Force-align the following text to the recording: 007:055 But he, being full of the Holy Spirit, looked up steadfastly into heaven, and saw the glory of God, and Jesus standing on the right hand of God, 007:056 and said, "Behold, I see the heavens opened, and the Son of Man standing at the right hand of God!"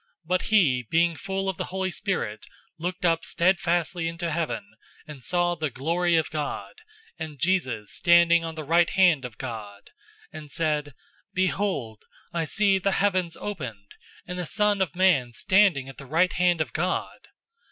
007:055 0.01 0.07
But 0.29 0.41
he, 0.41 0.83
being 0.89 1.15
full 1.15 1.47
of 1.47 1.57
the 1.57 1.65
Holy 1.65 1.91
Spirit, 1.91 2.47
looked 2.79 3.05
up 3.05 3.23
steadfastly 3.23 4.07
into 4.07 4.31
heaven, 4.31 4.71
and 5.05 5.23
saw 5.23 5.53
the 5.53 5.69
glory 5.69 6.15
of 6.15 6.31
God, 6.31 6.81
and 7.19 7.37
Jesus 7.37 7.91
standing 7.91 8.43
on 8.43 8.55
the 8.55 8.63
right 8.63 8.89
hand 8.89 9.25
of 9.25 9.37
God, 9.37 9.91
007:056 10.33 10.39
and 10.39 10.51
said, 10.51 10.95
"Behold, 11.35 12.05
I 12.33 12.45
see 12.45 12.79
the 12.79 12.93
heavens 12.93 13.37
opened, 13.37 13.93
and 14.25 14.39
the 14.39 14.47
Son 14.47 14.81
of 14.81 14.95
Man 14.95 15.33
standing 15.33 15.87
at 15.87 15.99
the 15.99 16.07
right 16.07 16.33
hand 16.33 16.61
of 16.61 16.73
God!" 16.73 17.27